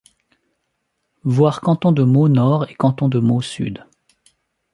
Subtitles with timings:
[1.25, 3.85] Voir Canton de Meaux-Nord et Canton de Meaux-Sud.